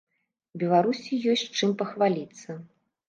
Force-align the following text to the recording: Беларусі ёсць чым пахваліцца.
Беларусі 0.63 1.19
ёсць 1.33 1.45
чым 1.59 1.77
пахваліцца. 1.83 2.49